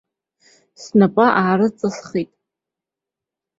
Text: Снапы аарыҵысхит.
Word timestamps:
Снапы 0.81 1.25
аарыҵысхит. 1.41 2.31